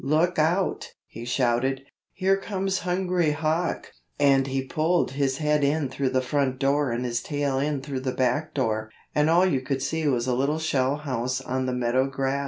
[0.03, 6.09] "Look out!" he shouted, "here comes Hungry Hawk!" And he pulled his head in through
[6.09, 9.83] the front door and his tail in through the back door, and all you could
[9.83, 12.39] see was a little shell house on the meadow grass.